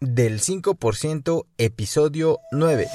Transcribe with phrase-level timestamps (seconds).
[0.00, 2.86] del 5% episodio 9.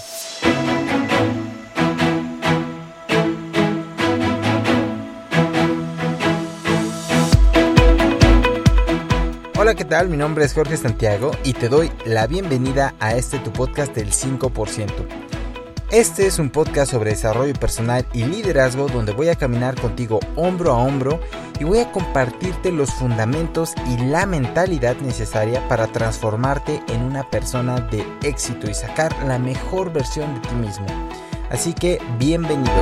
[9.60, 10.08] Hola, ¿qué tal?
[10.08, 14.12] Mi nombre es Jorge Santiago y te doy la bienvenida a este tu podcast del
[14.12, 14.92] 5%.
[15.92, 20.72] Este es un podcast sobre desarrollo personal y liderazgo donde voy a caminar contigo hombro
[20.72, 21.20] a hombro
[21.60, 27.80] y voy a compartirte los fundamentos y la mentalidad necesaria para transformarte en una persona
[27.80, 30.86] de éxito y sacar la mejor versión de ti mismo.
[31.50, 32.74] Así que bienvenido.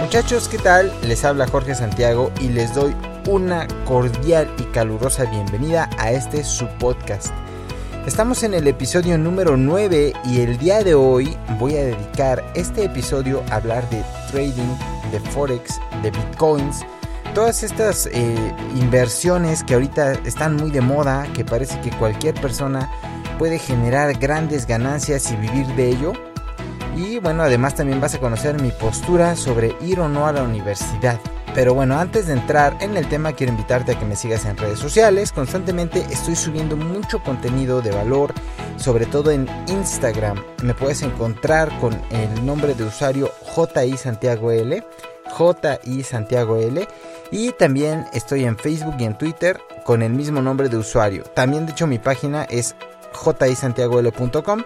[0.00, 0.92] Muchachos, ¿qué tal?
[1.06, 2.94] Les habla Jorge Santiago y les doy
[3.28, 7.32] una cordial y calurosa bienvenida a este su podcast.
[8.06, 12.84] Estamos en el episodio número 9 y el día de hoy voy a dedicar este
[12.84, 14.74] episodio a hablar de trading,
[15.10, 16.84] de forex, de bitcoins,
[17.34, 22.90] todas estas eh, inversiones que ahorita están muy de moda, que parece que cualquier persona
[23.38, 26.12] puede generar grandes ganancias y vivir de ello.
[26.96, 30.42] Y bueno, además también vas a conocer mi postura sobre ir o no a la
[30.42, 31.18] universidad.
[31.54, 34.56] Pero bueno, antes de entrar en el tema, quiero invitarte a que me sigas en
[34.56, 35.32] redes sociales.
[35.32, 38.32] Constantemente estoy subiendo mucho contenido de valor,
[38.76, 40.42] sobre todo en Instagram.
[40.62, 44.84] Me puedes encontrar con el nombre de usuario JI Santiago L.
[45.36, 46.86] JI Santiago L.
[47.32, 51.24] Y también estoy en Facebook y en Twitter con el mismo nombre de usuario.
[51.34, 52.76] También, de hecho, mi página es
[53.12, 54.62] jisantiagol.com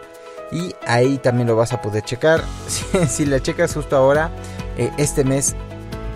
[0.53, 2.43] y ahí también lo vas a poder checar.
[3.09, 4.31] Si, la checas justo ahora,
[4.77, 5.57] eh, este mes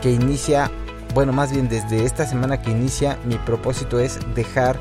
[0.01, 0.71] que inicia,
[1.15, 4.79] bueno, más bien desde esta semana que inicia, mi propósito es dejar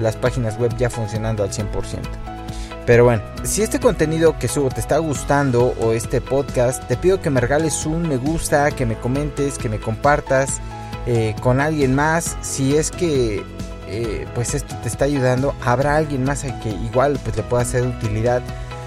[0.00, 1.98] las páginas web ya funcionando al 100%.
[2.86, 7.20] Pero bueno, si este contenido que subo te está gustando o este podcast, te pido
[7.20, 10.60] que me regales un me gusta, que me comentes, que me compartas
[11.06, 12.36] eh, con alguien más.
[12.40, 13.44] Si es que
[13.86, 17.62] eh, pues esto te está ayudando, habrá alguien más a que igual pues le pueda
[17.62, 18.42] hacer utilidad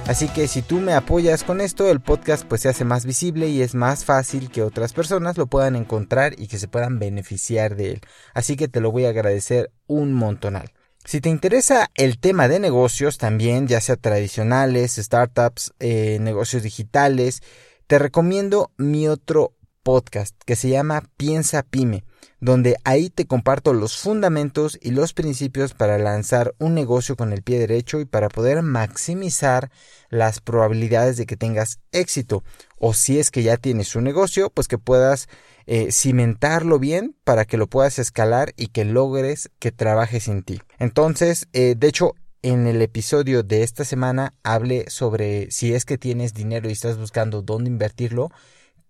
[0.06, 3.48] Así que si tú me apoyas con esto, el podcast pues se hace más visible
[3.48, 7.76] y es más fácil que otras personas lo puedan encontrar y que se puedan beneficiar
[7.78, 8.02] de él.
[8.34, 10.74] Así que te lo voy a agradecer un montonal.
[11.06, 17.42] Si te interesa el tema de negocios también, ya sea tradicionales, startups, eh, negocios digitales,
[17.88, 19.54] te recomiendo mi otro
[19.84, 22.04] podcast que se llama Piensa Pyme
[22.44, 27.42] donde ahí te comparto los fundamentos y los principios para lanzar un negocio con el
[27.42, 29.72] pie derecho y para poder maximizar
[30.10, 32.44] las probabilidades de que tengas éxito.
[32.78, 35.30] O si es que ya tienes un negocio pues que puedas
[35.68, 40.60] eh, cimentarlo bien para que lo puedas escalar y que logres que trabaje sin ti.
[40.80, 45.98] Entonces eh, de hecho en el episodio de esta semana hablé sobre si es que
[45.98, 48.32] tienes dinero y estás buscando dónde invertirlo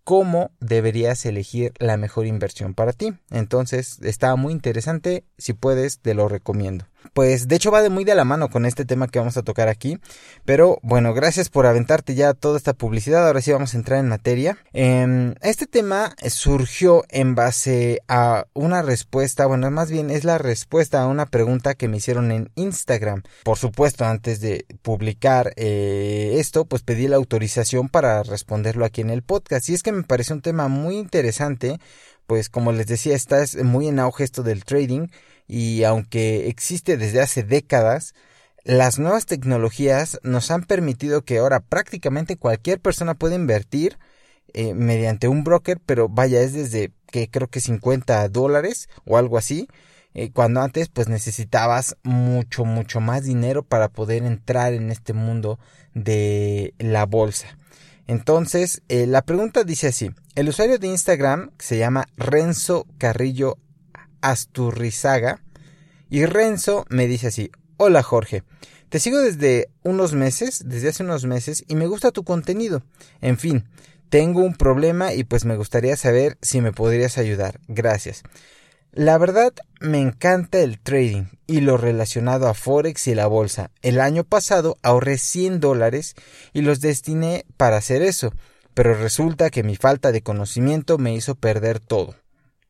[0.04, 3.14] cómo deberías elegir la mejor inversión para ti.
[3.30, 8.04] Entonces está muy interesante, si puedes te lo recomiendo pues de hecho va de muy
[8.04, 10.00] de la mano con este tema que vamos a tocar aquí.
[10.46, 13.28] Pero bueno, gracias por aventarte ya toda esta publicidad.
[13.28, 14.58] Ahora sí vamos a entrar en materia.
[14.74, 21.02] Em, este tema surgió en base a una respuesta, bueno, más bien es la respuesta
[21.02, 23.24] a una pregunta que me hicieron en Instagram.
[23.44, 29.10] Por supuesto, antes de publicar eh, esto, pues pedí la autorización para responderlo aquí en
[29.10, 29.70] el podcast.
[29.70, 31.80] Y es que me parece un tema muy interesante,
[32.28, 35.08] pues como les decía, está muy en auge esto del trading
[35.48, 38.14] y aunque existe desde hace décadas,
[38.64, 43.98] las nuevas tecnologías nos han permitido que ahora prácticamente cualquier persona puede invertir
[44.54, 49.38] eh, mediante un broker, pero vaya, es desde que creo que 50 dólares o algo
[49.38, 49.68] así,
[50.14, 55.60] eh, cuando antes pues necesitabas mucho, mucho más dinero para poder entrar en este mundo
[55.94, 57.58] de la bolsa.
[58.08, 63.58] Entonces, eh, la pregunta dice así, el usuario de Instagram se llama Renzo Carrillo
[64.24, 65.44] Asturrizaga.
[66.10, 68.44] Y Renzo me dice así, hola Jorge,
[68.90, 72.84] te sigo desde unos meses, desde hace unos meses, y me gusta tu contenido.
[73.22, 73.66] En fin,
[74.10, 77.60] tengo un problema y pues me gustaría saber si me podrías ayudar.
[77.68, 78.24] Gracias.
[78.92, 83.72] La verdad, me encanta el trading y lo relacionado a Forex y la bolsa.
[83.82, 86.14] El año pasado ahorré 100 dólares
[86.54, 88.32] y los destiné para hacer eso,
[88.76, 92.16] pero resulta que mi falta de conocimiento me hizo perder todo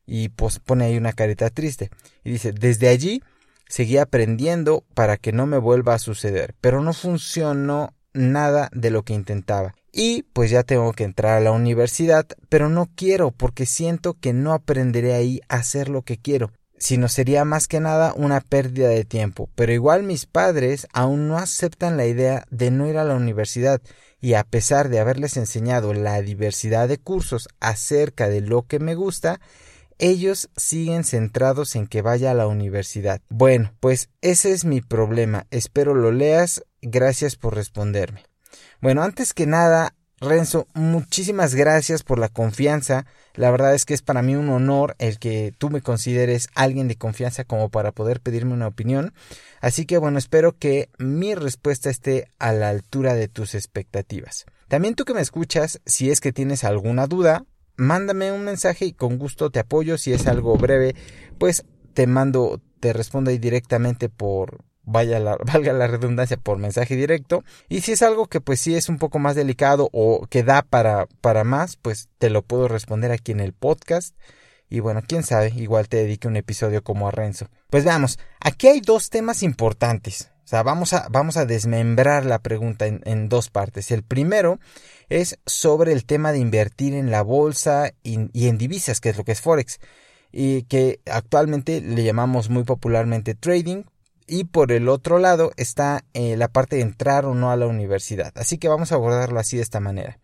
[0.06, 1.90] y pues pone ahí una carita triste.
[2.24, 3.22] Y dice, desde allí
[3.68, 9.02] seguí aprendiendo para que no me vuelva a suceder, pero no funcionó nada de lo
[9.02, 9.74] que intentaba.
[9.92, 14.32] Y pues ya tengo que entrar a la universidad, pero no quiero porque siento que
[14.32, 18.88] no aprenderé ahí a hacer lo que quiero, sino sería más que nada una pérdida
[18.88, 19.48] de tiempo.
[19.54, 23.80] Pero igual mis padres aún no aceptan la idea de no ir a la universidad
[24.20, 28.94] y a pesar de haberles enseñado la diversidad de cursos acerca de lo que me
[28.94, 29.40] gusta,
[29.98, 33.20] ellos siguen centrados en que vaya a la universidad.
[33.28, 35.46] Bueno, pues ese es mi problema.
[35.50, 36.64] Espero lo leas.
[36.82, 38.24] Gracias por responderme.
[38.80, 43.06] Bueno, antes que nada, Renzo, muchísimas gracias por la confianza.
[43.34, 46.88] La verdad es que es para mí un honor el que tú me consideres alguien
[46.88, 49.12] de confianza como para poder pedirme una opinión.
[49.60, 54.46] Así que bueno, espero que mi respuesta esté a la altura de tus expectativas.
[54.68, 57.44] También tú que me escuchas, si es que tienes alguna duda,
[57.76, 59.98] mándame un mensaje y con gusto te apoyo.
[59.98, 60.94] Si es algo breve,
[61.38, 66.96] pues te mando, te respondo ahí directamente por, vaya la, valga la redundancia por mensaje
[66.96, 67.44] directo.
[67.68, 70.62] Y si es algo que pues sí es un poco más delicado o que da
[70.62, 74.16] para, para más pues te lo puedo responder aquí en el podcast.
[74.68, 77.48] Y bueno quién sabe igual te dedique un episodio como a Renzo.
[77.70, 83.28] Pues veamos aquí hay dos temas importantes o sea vamos a, desmembrar la pregunta en,
[83.28, 84.58] dos partes el primero
[85.08, 89.16] es sobre el tema de invertir en la bolsa y, y en divisas que es
[89.16, 89.80] lo que es forex
[90.32, 93.84] y que actualmente le llamamos muy popularmente trading
[94.26, 97.66] y por el otro lado está eh, la parte de entrar o no a la
[97.66, 98.32] universidad.
[98.36, 100.18] Así que vamos a abordarlo así de esta manera.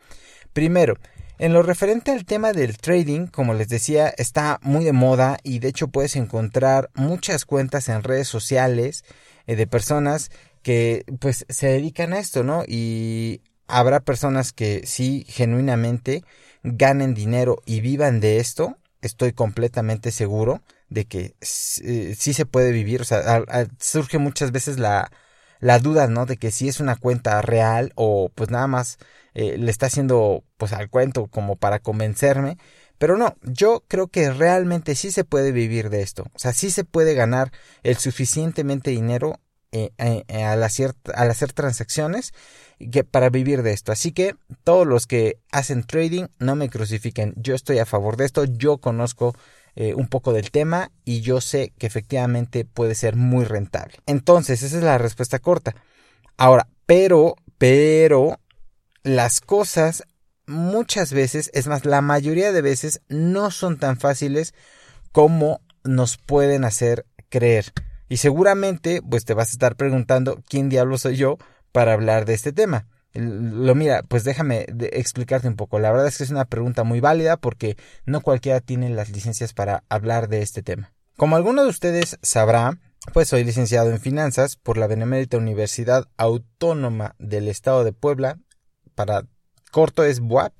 [0.52, 0.96] Primero,
[1.38, 5.58] en lo referente al tema del trading, como les decía, está muy de moda y
[5.58, 9.04] de hecho puedes encontrar muchas cuentas en redes sociales
[9.46, 10.30] eh, de personas
[10.62, 12.64] que pues se dedican a esto, ¿no?
[12.66, 16.24] Y habrá personas que sí genuinamente
[16.62, 21.34] ganen dinero y vivan de esto, estoy completamente seguro de que
[21.82, 23.46] eh, sí se puede vivir, o sea,
[23.78, 25.10] surge muchas veces la,
[25.60, 26.26] la duda, ¿no?
[26.26, 28.98] De que si es una cuenta real o pues nada más
[29.34, 32.58] eh, le está haciendo pues al cuento como para convencerme.
[33.00, 36.24] Pero no, yo creo que realmente sí se puede vivir de esto.
[36.34, 37.50] O sea, sí se puede ganar
[37.82, 39.40] el suficientemente dinero
[39.72, 39.90] eh,
[40.28, 42.34] al, hacer, al hacer transacciones
[42.92, 43.90] que, para vivir de esto.
[43.90, 47.32] Así que todos los que hacen trading no me crucifiquen.
[47.38, 48.44] Yo estoy a favor de esto.
[48.44, 49.34] Yo conozco
[49.76, 53.94] eh, un poco del tema y yo sé que efectivamente puede ser muy rentable.
[54.04, 55.74] Entonces, esa es la respuesta corta.
[56.36, 58.38] Ahora, pero, pero,
[59.04, 60.04] las cosas
[60.50, 64.54] muchas veces, es más, la mayoría de veces no son tan fáciles
[65.12, 67.72] como nos pueden hacer creer.
[68.08, 71.38] Y seguramente, pues te vas a estar preguntando quién diablo soy yo
[71.72, 72.86] para hablar de este tema.
[73.12, 75.78] Lo mira, pues déjame explicarte un poco.
[75.78, 79.52] La verdad es que es una pregunta muy válida porque no cualquiera tiene las licencias
[79.52, 80.92] para hablar de este tema.
[81.16, 82.78] Como alguno de ustedes sabrá,
[83.12, 88.38] pues soy licenciado en finanzas por la Benemérita Universidad Autónoma del Estado de Puebla,
[88.94, 89.24] para
[89.70, 90.52] corto es BUAP,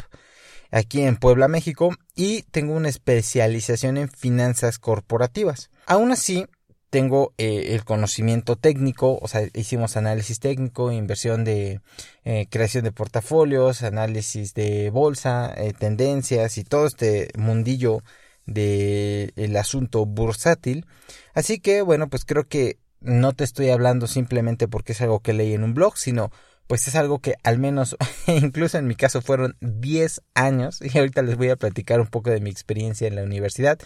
[0.71, 5.71] aquí en Puebla, México, y tengo una especialización en finanzas corporativas.
[5.87, 6.47] Aún así,
[6.91, 11.81] tengo eh, el conocimiento técnico, o sea, hicimos análisis técnico, inversión de
[12.25, 18.03] eh, creación de portafolios, análisis de bolsa, eh, tendencias y todo este mundillo
[18.45, 20.85] del el asunto bursátil.
[21.33, 25.33] Así que, bueno, pues creo que no te estoy hablando simplemente porque es algo que
[25.33, 26.31] leí en un blog, sino
[26.71, 27.97] pues es algo que al menos,
[28.29, 32.31] incluso en mi caso fueron 10 años, y ahorita les voy a platicar un poco
[32.31, 33.77] de mi experiencia en la universidad,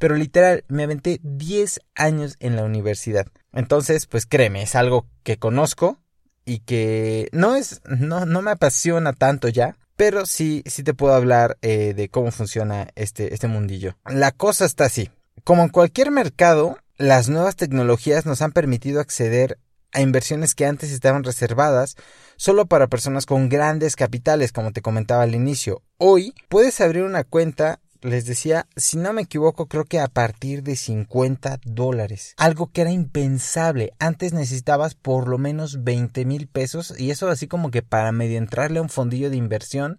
[0.00, 3.28] pero literal me aventé 10 años en la universidad.
[3.52, 6.00] Entonces, pues créeme, es algo que conozco
[6.44, 11.14] y que no es, no, no me apasiona tanto ya, pero sí, sí te puedo
[11.14, 13.96] hablar eh, de cómo funciona este, este mundillo.
[14.04, 15.10] La cosa está así.
[15.44, 19.60] Como en cualquier mercado, las nuevas tecnologías nos han permitido acceder
[19.92, 21.96] a inversiones que antes estaban reservadas
[22.36, 25.82] solo para personas con grandes capitales, como te comentaba al inicio.
[25.98, 30.62] Hoy puedes abrir una cuenta les decía, si no me equivoco, creo que a partir
[30.62, 32.34] de 50 dólares.
[32.36, 33.92] Algo que era impensable.
[33.98, 38.38] Antes necesitabas por lo menos 20 mil pesos y eso así como que para medio
[38.38, 39.98] entrarle a un fondillo de inversión.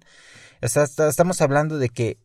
[0.62, 2.18] Estamos hablando de que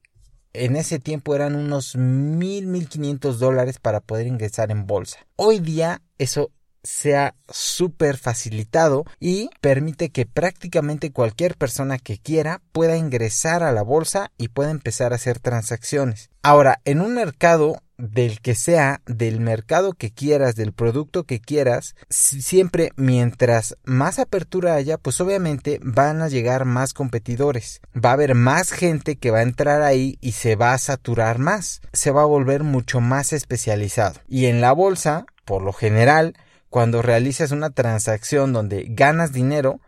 [0.52, 5.18] en ese tiempo eran unos mil, mil quinientos dólares para poder ingresar en bolsa.
[5.36, 6.50] Hoy día eso
[6.82, 13.82] sea súper facilitado y permite que prácticamente cualquier persona que quiera pueda ingresar a la
[13.82, 16.30] bolsa y pueda empezar a hacer transacciones.
[16.42, 21.96] Ahora, en un mercado del que sea, del mercado que quieras, del producto que quieras,
[22.08, 27.80] siempre mientras más apertura haya, pues obviamente van a llegar más competidores.
[27.94, 31.38] Va a haber más gente que va a entrar ahí y se va a saturar
[31.38, 31.80] más.
[31.92, 34.20] Se va a volver mucho más especializado.
[34.28, 36.34] Y en la bolsa, por lo general,
[36.70, 39.80] cuando realizas una transacción donde ganas dinero,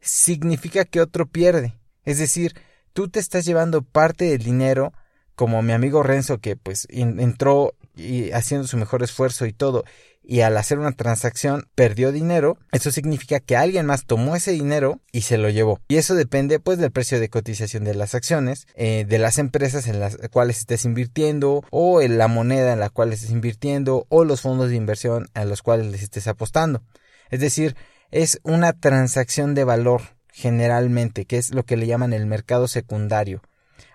[0.00, 1.74] significa que otro pierde.
[2.04, 2.54] Es decir,
[2.92, 4.92] tú te estás llevando parte del dinero,
[5.34, 9.84] como mi amigo Renzo que pues entró y haciendo su mejor esfuerzo y todo,
[10.30, 15.00] y al hacer una transacción perdió dinero, eso significa que alguien más tomó ese dinero
[15.10, 15.80] y se lo llevó.
[15.88, 19.86] Y eso depende pues del precio de cotización de las acciones, eh, de las empresas
[19.86, 24.24] en las cuales estés invirtiendo o en la moneda en la cual estés invirtiendo o
[24.24, 26.82] los fondos de inversión a los cuales les estés apostando.
[27.30, 27.74] Es decir,
[28.10, 33.40] es una transacción de valor generalmente, que es lo que le llaman el mercado secundario.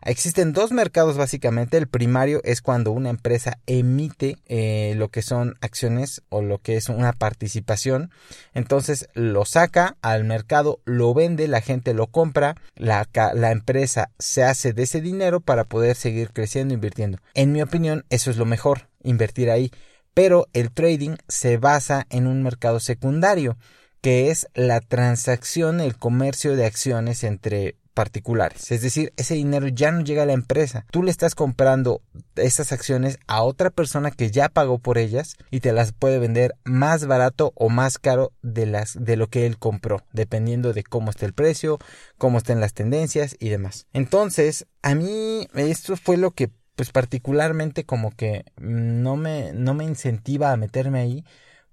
[0.05, 1.77] Existen dos mercados básicamente.
[1.77, 6.75] El primario es cuando una empresa emite eh, lo que son acciones o lo que
[6.75, 8.11] es una participación.
[8.53, 14.43] Entonces lo saca al mercado, lo vende, la gente lo compra, la, la empresa se
[14.43, 17.19] hace de ese dinero para poder seguir creciendo, invirtiendo.
[17.33, 19.71] En mi opinión, eso es lo mejor, invertir ahí.
[20.13, 23.57] Pero el trading se basa en un mercado secundario,
[24.01, 28.71] que es la transacción, el comercio de acciones entre particulares.
[28.71, 30.85] Es decir, ese dinero ya no llega a la empresa.
[30.91, 32.01] Tú le estás comprando
[32.35, 36.55] esas acciones a otra persona que ya pagó por ellas y te las puede vender
[36.63, 41.11] más barato o más caro de las de lo que él compró, dependiendo de cómo
[41.11, 41.79] esté el precio,
[42.17, 43.87] cómo estén las tendencias y demás.
[43.93, 49.83] Entonces, a mí esto fue lo que pues particularmente como que no me no me
[49.83, 51.23] incentiva a meterme ahí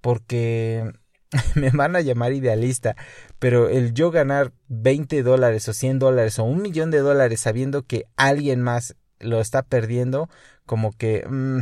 [0.00, 0.92] porque
[1.54, 2.96] me van a llamar idealista,
[3.38, 7.82] pero el yo ganar 20 dólares o 100 dólares o un millón de dólares sabiendo
[7.82, 10.28] que alguien más lo está perdiendo,
[10.66, 11.60] como que mm,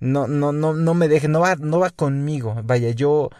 [0.00, 2.56] no, no, no, no me deje, no va, no va conmigo.
[2.64, 3.30] Vaya, yo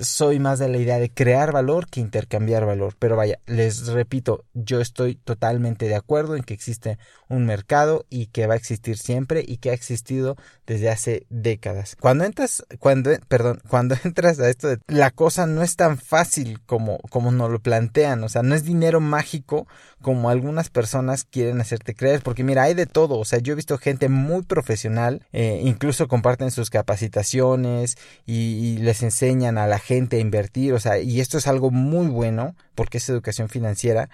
[0.00, 2.94] soy más de la idea de crear valor que intercambiar valor.
[2.98, 8.26] Pero vaya, les repito, yo estoy totalmente de acuerdo en que existe un mercado y
[8.26, 11.96] que va a existir siempre y que ha existido desde hace décadas.
[11.98, 16.60] Cuando entras, cuando, perdón, cuando entras a esto de la cosa no es tan fácil
[16.66, 19.66] como, como nos lo plantean, o sea, no es dinero mágico
[20.00, 23.56] como algunas personas quieren hacerte creer, porque mira, hay de todo, o sea, yo he
[23.56, 27.96] visto gente muy profesional, eh, incluso comparten sus capacitaciones
[28.26, 32.06] y les enseñan a la gente a invertir, o sea, y esto es algo muy
[32.06, 34.08] bueno porque es educación financiera,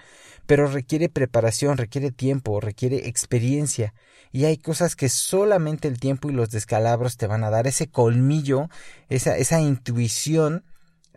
[0.45, 3.93] pero requiere preparación, requiere tiempo, requiere experiencia
[4.31, 7.87] y hay cosas que solamente el tiempo y los descalabros te van a dar, ese
[7.87, 8.69] colmillo,
[9.09, 10.65] esa, esa intuición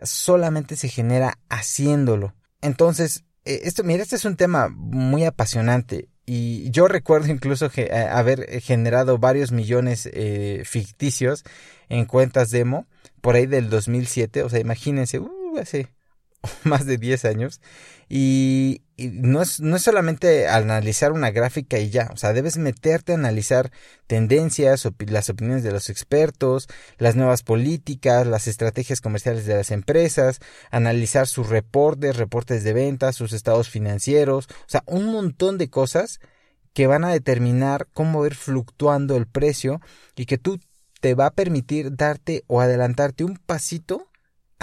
[0.01, 2.33] solamente se genera haciéndolo.
[2.61, 7.89] Entonces, eh, esto, mira, este es un tema muy apasionante y yo recuerdo incluso eh,
[7.91, 11.43] haber generado varios millones eh, ficticios
[11.89, 12.85] en cuentas demo
[13.21, 15.87] por ahí del 2007, o sea, imagínense, uh, hace
[16.63, 17.61] más de 10 años,
[18.09, 23.13] y, no, es, no es solamente analizar una gráfica y ya, o sea, debes meterte
[23.13, 23.71] a analizar
[24.07, 30.39] tendencias, las opiniones de los expertos, las nuevas políticas, las estrategias comerciales de las empresas,
[30.69, 36.19] analizar sus reportes, reportes de ventas, sus estados financieros, o sea, un montón de cosas
[36.73, 39.79] que van a determinar cómo ir fluctuando el precio
[40.15, 40.59] y que tú
[40.99, 44.07] te va a permitir darte o adelantarte un pasito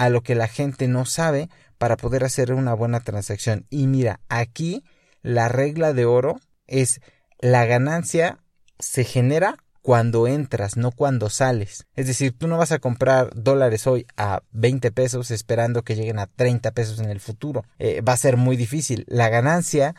[0.01, 3.67] a lo que la gente no sabe para poder hacer una buena transacción.
[3.69, 4.83] Y mira, aquí
[5.21, 7.01] la regla de oro es
[7.37, 8.39] la ganancia
[8.79, 11.85] se genera cuando entras, no cuando sales.
[11.95, 16.17] Es decir, tú no vas a comprar dólares hoy a 20 pesos esperando que lleguen
[16.17, 17.63] a 30 pesos en el futuro.
[17.77, 19.05] Eh, va a ser muy difícil.
[19.07, 19.93] La ganancia,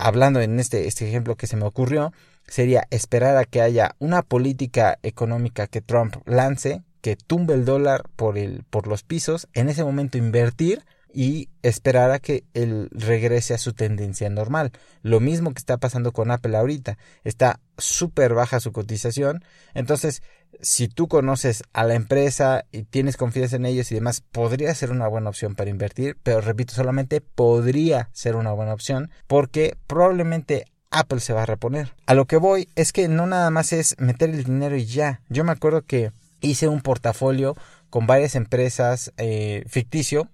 [0.00, 2.12] hablando en este, este ejemplo que se me ocurrió,
[2.48, 8.04] sería esperar a que haya una política económica que Trump lance, que tumbe el dólar
[8.16, 13.52] por, el, por los pisos, en ese momento invertir y esperar a que él regrese
[13.52, 14.72] a su tendencia normal.
[15.02, 16.96] Lo mismo que está pasando con Apple ahorita.
[17.22, 19.44] Está súper baja su cotización.
[19.74, 20.22] Entonces,
[20.62, 24.90] si tú conoces a la empresa y tienes confianza en ellos y demás, podría ser
[24.90, 26.16] una buena opción para invertir.
[26.22, 31.92] Pero repito, solamente podría ser una buena opción porque probablemente Apple se va a reponer.
[32.06, 35.20] A lo que voy es que no nada más es meter el dinero y ya.
[35.28, 36.12] Yo me acuerdo que
[36.44, 37.56] hice un portafolio
[37.90, 40.28] con varias empresas eh, ficticio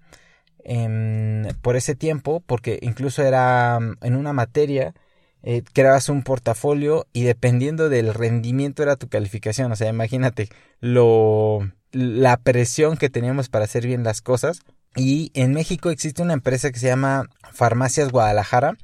[1.61, 4.93] por ese tiempo, porque incluso era mm, en una materia,
[5.43, 9.71] eh, creabas un portafolio y dependiendo del rendimiento era tu calificación.
[9.71, 10.49] O sea, imagínate
[10.79, 14.61] lo la presión que teníamos para hacer bien las cosas.
[14.95, 18.77] Y en México existe una empresa que se llama Farmacias Guadalajara,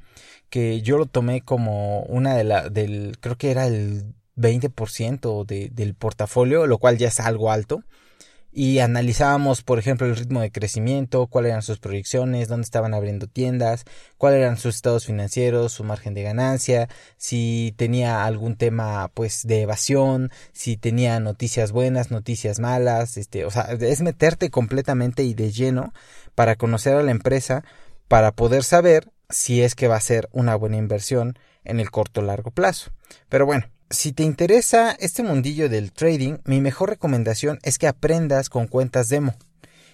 [0.50, 5.70] que yo lo tomé como una de la, del, creo que era el 20% de,
[5.70, 7.82] del portafolio, lo cual ya es algo alto.
[8.50, 13.26] Y analizábamos, por ejemplo, el ritmo de crecimiento, cuáles eran sus proyecciones, dónde estaban abriendo
[13.26, 13.84] tiendas,
[14.16, 19.62] cuáles eran sus estados financieros, su margen de ganancia, si tenía algún tema, pues, de
[19.62, 25.52] evasión, si tenía noticias buenas, noticias malas, este, o sea, es meterte completamente y de
[25.52, 25.92] lleno
[26.34, 27.64] para conocer a la empresa,
[28.08, 32.22] para poder saber si es que va a ser una buena inversión en el corto
[32.22, 32.90] o largo plazo.
[33.28, 38.50] Pero bueno, si te interesa este mundillo del trading, mi mejor recomendación es que aprendas
[38.50, 39.34] con cuentas demo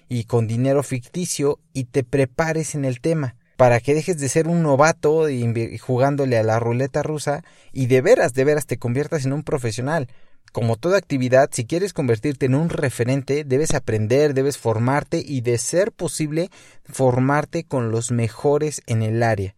[0.08, 4.48] y con dinero ficticio y te prepares en el tema para que dejes de ser
[4.48, 9.26] un novato y jugándole a la ruleta rusa y de veras, de veras te conviertas
[9.26, 10.08] en un profesional.
[10.50, 15.56] Como toda actividad, si quieres convertirte en un referente, debes aprender, debes formarte y de
[15.58, 16.50] ser posible
[16.84, 19.54] formarte con los mejores en el área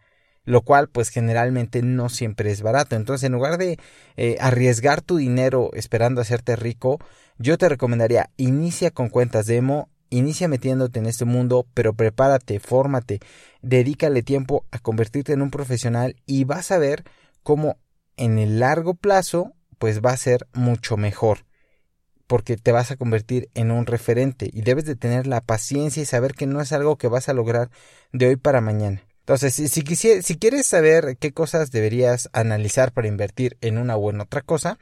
[0.47, 2.97] lo cual pues generalmente no siempre es barato.
[2.97, 3.79] Entonces en lugar de
[4.17, 6.99] eh, arriesgar tu dinero esperando hacerte rico,
[7.37, 13.21] yo te recomendaría inicia con cuentas demo, inicia metiéndote en este mundo, pero prepárate, fórmate,
[13.61, 17.05] dedícale tiempo a convertirte en un profesional y vas a ver
[17.43, 17.77] cómo
[18.17, 21.41] en el largo plazo pues va a ser mucho mejor
[22.27, 26.07] porque te vas a convertir en un referente y debes de tener la paciencia y
[26.07, 27.71] saber que no es algo que vas a lograr
[28.13, 29.03] de hoy para mañana.
[29.27, 34.11] Entonces, si, si, si quieres saber qué cosas deberías analizar para invertir en una o
[34.11, 34.79] en otra cosa,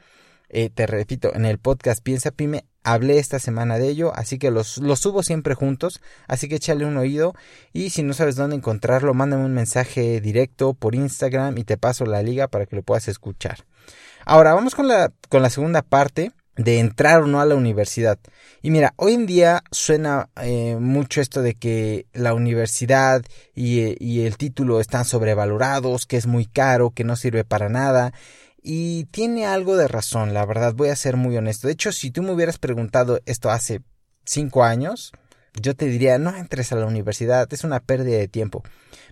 [0.51, 4.51] eh, te repito, en el podcast Piensa Pyme hablé esta semana de ello, así que
[4.51, 7.33] los, los subo siempre juntos, así que échale un oído
[7.73, 12.05] y si no sabes dónde encontrarlo, mándame un mensaje directo por Instagram y te paso
[12.05, 13.65] la liga para que lo puedas escuchar.
[14.27, 18.19] Ahora vamos con la, con la segunda parte de entrar o no a la universidad.
[18.63, 23.23] Y mira, hoy en día suena eh, mucho esto de que la universidad
[23.55, 28.13] y, y, el título están sobrevalorados, que es muy caro, que no sirve para nada.
[28.63, 31.67] Y tiene algo de razón, la verdad, voy a ser muy honesto.
[31.67, 33.83] De hecho, si tú me hubieras preguntado esto hace
[34.25, 35.13] cinco años,
[35.61, 38.63] yo te diría, no entres a la universidad, es una pérdida de tiempo.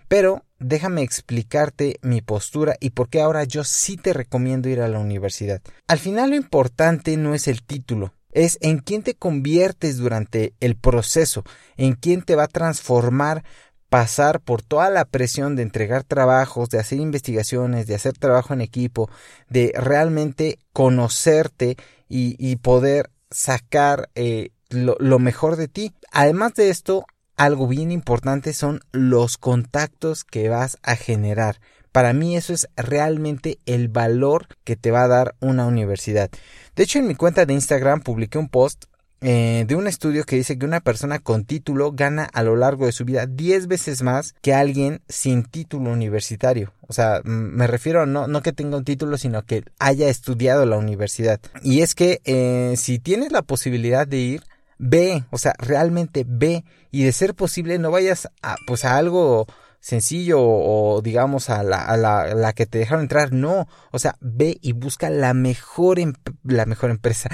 [0.07, 4.87] Pero déjame explicarte mi postura y por qué ahora yo sí te recomiendo ir a
[4.87, 5.61] la universidad.
[5.87, 10.75] Al final lo importante no es el título, es en quién te conviertes durante el
[10.75, 11.43] proceso,
[11.77, 13.43] en quién te va a transformar
[13.89, 18.61] pasar por toda la presión de entregar trabajos, de hacer investigaciones, de hacer trabajo en
[18.61, 19.07] equipo,
[19.49, 21.77] de realmente conocerte
[22.09, 25.93] y, poder sacar eh, lo, lo mejor de ti.
[26.11, 27.05] Además de esto,
[27.37, 31.59] algo bien importante son los contactos que vas a generar.
[31.91, 36.29] Para mí eso es realmente el valor que te va a dar una universidad.
[36.75, 38.85] De hecho, en mi cuenta de Instagram publiqué un post
[39.25, 42.87] eh, de un estudio que dice que una persona con título gana a lo largo
[42.87, 46.73] de su vida 10 veces más que alguien sin título universitario.
[46.81, 50.77] O sea, me refiero no, no que tenga un título, sino que haya estudiado la
[50.77, 51.39] universidad.
[51.61, 54.43] Y es que eh, si tienes la posibilidad de ir,
[54.77, 59.47] ve, o sea, realmente ve y de ser posible no vayas a, pues a algo
[59.79, 64.15] sencillo o, digamos a la, a la, la, que te dejaron entrar, no, o sea,
[64.21, 65.97] ve y busca la mejor,
[66.43, 67.29] la mejor empresa,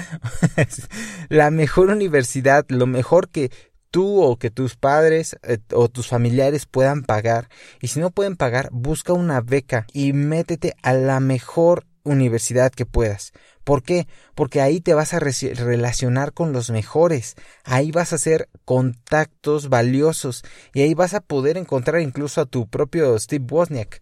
[1.28, 3.52] la mejor universidad, lo mejor que
[3.92, 7.48] tú o que tus padres eh, o tus familiares puedan pagar
[7.80, 12.86] y si no pueden pagar, busca una beca y métete a la mejor universidad que
[12.86, 13.32] puedas.
[13.64, 14.06] ¿Por qué?
[14.34, 20.42] Porque ahí te vas a relacionar con los mejores, ahí vas a hacer contactos valiosos
[20.72, 24.00] y ahí vas a poder encontrar incluso a tu propio Steve Wozniak.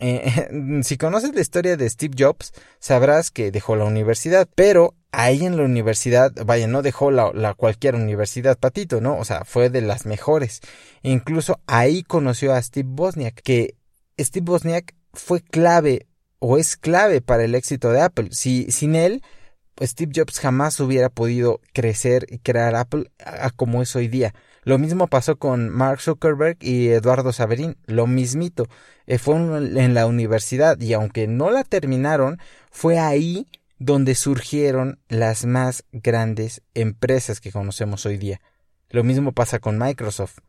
[0.00, 5.44] Eh, si conoces la historia de Steve Jobs, sabrás que dejó la universidad, pero ahí
[5.46, 9.16] en la universidad, vaya, no dejó la, la, cualquier universidad patito, ¿no?
[9.18, 10.60] O sea, fue de las mejores.
[11.02, 13.76] incluso ahí conoció a Steve Wozniak, que
[14.18, 16.06] Steve Wozniak fue clave
[16.46, 18.28] o es clave para el éxito de Apple.
[18.30, 19.22] Si, sin él,
[19.74, 24.34] pues Steve Jobs jamás hubiera podido crecer y crear Apple a como es hoy día.
[24.62, 28.66] Lo mismo pasó con Mark Zuckerberg y Eduardo Saverín, lo mismito.
[29.06, 32.38] Eh, fue en la universidad y aunque no la terminaron,
[32.70, 33.46] fue ahí
[33.78, 38.42] donde surgieron las más grandes empresas que conocemos hoy día.
[38.90, 40.40] Lo mismo pasa con Microsoft.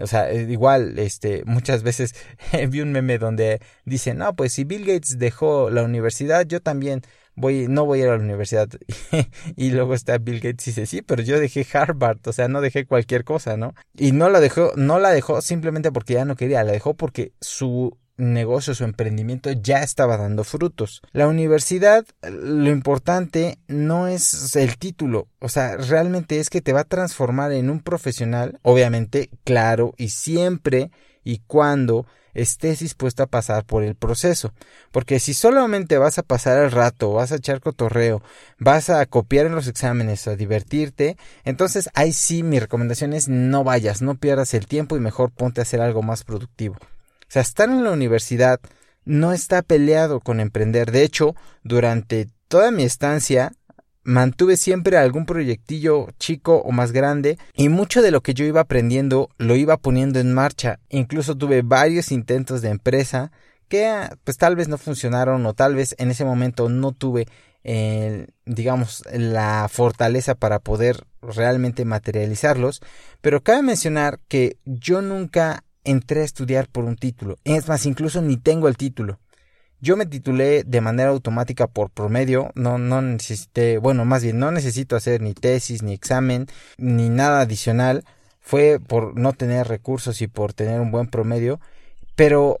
[0.00, 2.14] O sea, eh, igual, este, muchas veces
[2.68, 7.02] vi un meme donde dice, no, pues si Bill Gates dejó la universidad, yo también
[7.34, 8.68] voy, no voy a ir a la universidad.
[9.56, 12.60] y luego está Bill Gates y dice, sí, pero yo dejé Harvard, o sea, no
[12.60, 13.74] dejé cualquier cosa, ¿no?
[13.96, 17.32] Y no la dejó, no la dejó simplemente porque ya no quería, la dejó porque
[17.40, 21.00] su negocio, su emprendimiento ya estaba dando frutos.
[21.12, 26.80] La universidad, lo importante no es el título, o sea, realmente es que te va
[26.80, 30.90] a transformar en un profesional, obviamente, claro, y siempre
[31.24, 34.52] y cuando estés dispuesto a pasar por el proceso.
[34.92, 38.22] Porque si solamente vas a pasar el rato, vas a echar cotorreo,
[38.58, 43.64] vas a copiar en los exámenes, a divertirte, entonces ahí sí mi recomendación es no
[43.64, 46.76] vayas, no pierdas el tiempo y mejor ponte a hacer algo más productivo.
[47.28, 48.60] Sea, estar en la universidad
[49.04, 50.92] no está peleado con emprender.
[50.92, 53.52] De hecho, durante toda mi estancia
[54.02, 58.62] mantuve siempre algún proyectillo chico o más grande y mucho de lo que yo iba
[58.62, 60.80] aprendiendo lo iba poniendo en marcha.
[60.88, 63.30] Incluso tuve varios intentos de empresa
[63.68, 67.26] que pues tal vez no funcionaron o tal vez en ese momento no tuve
[67.64, 72.80] eh, digamos la fortaleza para poder realmente materializarlos
[73.20, 78.22] pero cabe mencionar que yo nunca entré a estudiar por un título es más incluso
[78.22, 79.18] ni tengo el título
[79.80, 84.50] yo me titulé de manera automática por promedio, no, no necesité, bueno, más bien no
[84.50, 86.46] necesito hacer ni tesis, ni examen,
[86.78, 88.04] ni nada adicional.
[88.40, 91.60] Fue por no tener recursos y por tener un buen promedio.
[92.16, 92.60] Pero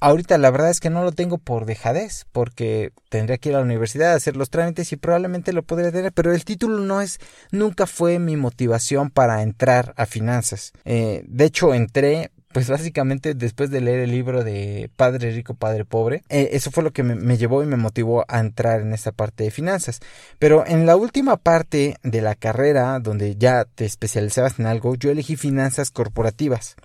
[0.00, 3.58] ahorita la verdad es que no lo tengo por dejadez, porque tendría que ir a
[3.58, 7.00] la universidad a hacer los trámites y probablemente lo podría tener, pero el título no
[7.00, 7.20] es,
[7.52, 10.72] nunca fue mi motivación para entrar a finanzas.
[10.84, 15.84] Eh, de hecho, entré pues básicamente después de leer el libro de Padre Rico, Padre
[15.84, 19.12] Pobre, eh, eso fue lo que me, llevó y me motivó a entrar en esta
[19.12, 20.00] parte de finanzas.
[20.38, 25.10] Pero en la última parte de la carrera, donde ya te especializabas en algo, yo
[25.10, 26.76] elegí finanzas corporativas.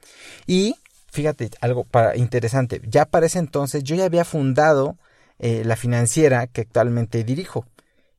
[0.48, 0.76] Y
[1.12, 4.98] fíjate, algo para, interesante, ya para ese entonces yo ya había fundado
[5.40, 7.66] eh, la financiera que actualmente dirijo.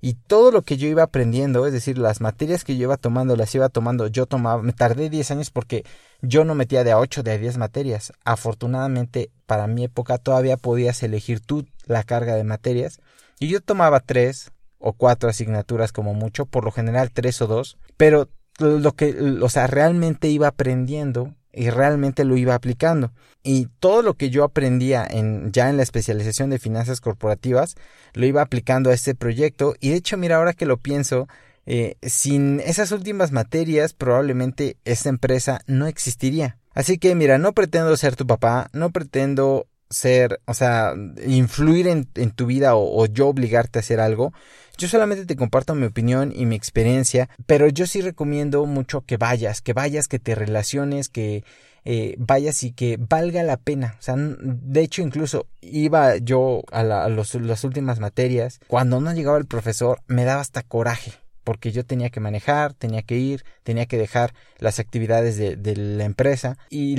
[0.04, 3.36] Y todo lo que yo iba aprendiendo, es decir, las materias que yo iba tomando,
[3.36, 5.86] las iba tomando, yo tomaba, me tardé 10 años porque
[6.20, 8.12] yo no metía de a 8, de a 10 materias.
[8.22, 13.00] Afortunadamente, para mi época todavía podías elegir tú la carga de materias.
[13.40, 17.78] Y yo tomaba 3 o 4 asignaturas como mucho, por lo general 3 o 2.
[17.96, 23.12] Pero lo que, o sea, realmente iba aprendiendo y realmente lo iba aplicando.
[23.42, 27.76] Y todo lo que yo aprendía en, ya en la especialización de finanzas corporativas,
[28.14, 29.74] lo iba aplicando a este proyecto.
[29.80, 31.28] Y de hecho, mira, ahora que lo pienso,
[31.66, 36.58] eh, sin esas últimas materias, probablemente esta empresa no existiría.
[36.74, 40.94] Así que mira, no pretendo ser tu papá, no pretendo ser, o sea,
[41.26, 44.32] influir en, tu vida o, yo obligarte a hacer algo.
[44.76, 49.16] Yo solamente te comparto mi opinión y mi experiencia, pero yo sí recomiendo mucho que
[49.16, 51.44] vayas, que vayas, que te relaciones, que
[51.84, 53.96] eh, vayas y que valga la pena.
[53.98, 59.46] O sea, de hecho, incluso iba yo a, las últimas materias, cuando no llegaba el
[59.46, 61.12] profesor, me daba hasta coraje
[61.44, 66.04] porque yo tenía que manejar, tenía que ir, tenía que dejar las actividades de, la
[66.04, 66.96] empresa y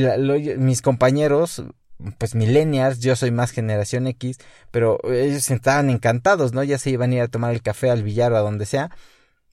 [0.59, 1.63] mis compañeros
[2.17, 4.37] pues millennials, yo soy más generación X,
[4.71, 6.63] pero ellos estaban encantados, ¿no?
[6.63, 8.91] Ya se iban a ir a tomar el café al billar o a donde sea.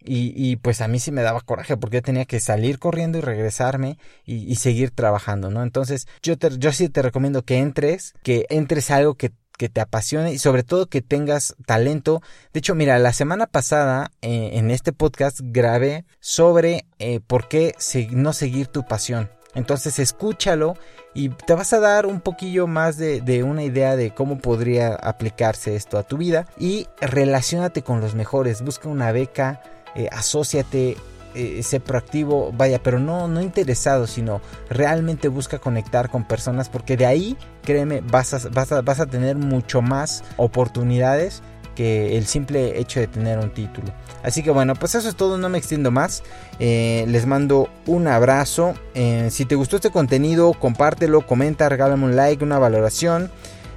[0.04, 3.18] Y, y pues a mí sí me daba coraje porque yo tenía que salir corriendo
[3.18, 5.62] y regresarme y, seguir trabajando, ¿no?
[5.62, 9.68] Entonces yo, te, yo sí te recomiendo que entres, que entres a algo que, que
[9.68, 12.20] te apasione y sobre todo que tengas talento.
[12.52, 17.76] De hecho, mira, la semana pasada eh, en este podcast grabé sobre eh, por qué
[18.10, 19.30] no seguir tu pasión.
[19.54, 20.76] Entonces escúchalo
[21.14, 25.76] y te vas a dar un poquillo más de, una idea de cómo podría aplicarse
[25.76, 26.46] esto a tu vida.
[26.58, 29.60] Y relacionate con los mejores, busca una beca,
[29.94, 30.96] eh, asóciate,
[31.34, 36.96] eh, sé proactivo, vaya, pero no, no interesado, sino realmente busca conectar con personas porque
[36.96, 41.42] de ahí, créeme, vas a, vas a, vas a tener mucho más oportunidades
[41.74, 43.92] que el simple hecho de tener un título.
[44.22, 46.22] Así que bueno, pues eso es todo, no me extiendo más.
[46.58, 48.74] Eh, les mando un abrazo.
[48.94, 53.30] Eh, si te gustó este contenido, compártelo, comenta, regálame un like, una valoración.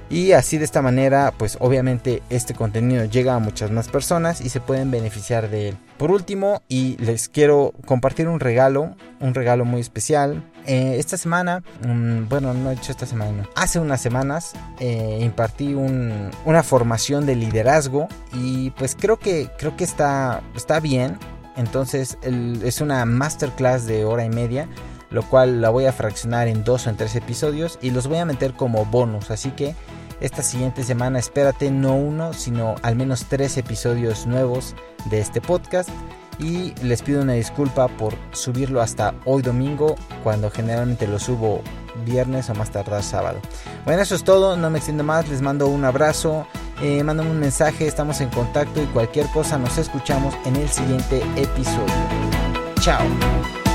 [0.08, 4.50] Y así de esta manera, pues obviamente este contenido llega a muchas más personas y
[4.50, 5.78] se pueden beneficiar de él.
[5.98, 10.44] Por último, y les quiero compartir un regalo, un regalo muy especial.
[10.66, 15.74] Eh, esta semana, mm, bueno, no he hecho esta semana, hace unas semanas eh, impartí
[15.74, 21.18] una formación de liderazgo y pues creo que, creo que está, está bien.
[21.56, 24.68] Entonces es una masterclass de hora y media
[25.10, 28.18] lo cual la voy a fraccionar en dos o en tres episodios y los voy
[28.18, 29.74] a meter como bonus, así que
[30.20, 34.74] esta siguiente semana espérate no uno, sino al menos tres episodios nuevos
[35.10, 35.90] de este podcast.
[36.38, 41.62] Y les pido una disculpa por subirlo hasta hoy domingo, cuando generalmente lo subo
[42.04, 43.38] viernes o más tardar sábado.
[43.84, 46.46] Bueno, eso es todo, no me extiendo más, les mando un abrazo,
[46.82, 51.94] eh, un mensaje, estamos en contacto y cualquier cosa nos escuchamos en el siguiente episodio.
[52.80, 53.65] Chao.